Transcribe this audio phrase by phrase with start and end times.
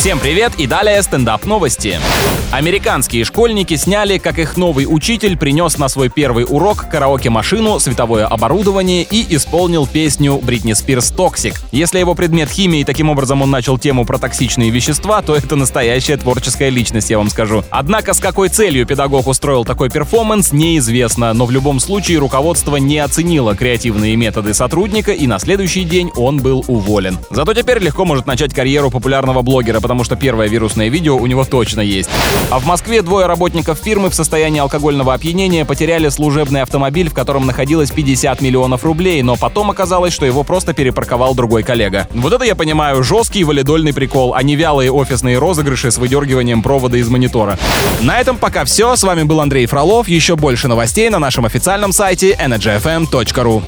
[0.00, 1.98] Всем привет и далее стендап новости.
[2.52, 9.04] Американские школьники сняли, как их новый учитель принес на свой первый урок караоке-машину, световое оборудование
[9.04, 11.60] и исполнил песню Бритни Спирс «Toxic».
[11.70, 16.16] Если его предмет химии, таким образом он начал тему про токсичные вещества, то это настоящая
[16.16, 17.62] творческая личность, я вам скажу.
[17.70, 22.98] Однако с какой целью педагог устроил такой перформанс, неизвестно, но в любом случае руководство не
[22.98, 27.18] оценило креативные методы сотрудника и на следующий день он был уволен.
[27.30, 31.44] Зато теперь легко может начать карьеру популярного блогера, потому что первое вирусное видео у него
[31.44, 32.08] точно есть.
[32.48, 37.44] А в Москве двое работников фирмы в состоянии алкогольного опьянения потеряли служебный автомобиль, в котором
[37.44, 42.06] находилось 50 миллионов рублей, но потом оказалось, что его просто перепарковал другой коллега.
[42.14, 46.96] Вот это я понимаю, жесткий валидольный прикол, а не вялые офисные розыгрыши с выдергиванием провода
[46.96, 47.58] из монитора.
[48.00, 48.94] На этом пока все.
[48.94, 50.06] С вами был Андрей Фролов.
[50.06, 53.64] Еще больше новостей на нашем официальном сайте energyfm.ru.